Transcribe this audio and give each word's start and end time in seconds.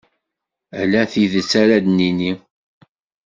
Ala 0.79 1.01
tidet 1.11 1.51
ara 1.61 1.77
d-nini. 1.85 2.31